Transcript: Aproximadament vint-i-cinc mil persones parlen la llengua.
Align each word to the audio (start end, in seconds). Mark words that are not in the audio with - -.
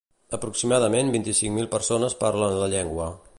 Aproximadament 0.37 1.11
vint-i-cinc 1.17 1.55
mil 1.59 1.69
persones 1.75 2.17
parlen 2.25 2.59
la 2.65 2.71
llengua. 2.73 3.13